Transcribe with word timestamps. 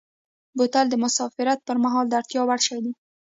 بوتل 0.57 0.85
د 0.89 0.95
مسافرت 1.03 1.59
پر 1.67 1.77
مهال 1.83 2.05
د 2.07 2.13
اړتیا 2.19 2.41
وړ 2.43 2.59
شی 2.67 2.77
دی. 2.83 2.91